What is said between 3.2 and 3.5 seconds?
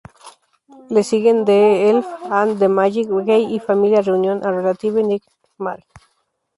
Key"